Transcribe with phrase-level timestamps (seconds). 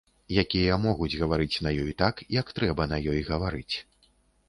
[0.43, 3.75] Якія могуць гаварыць на ёй так, як трэба на ёй гаварыць.